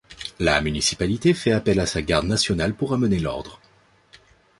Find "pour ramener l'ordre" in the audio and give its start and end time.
2.73-3.61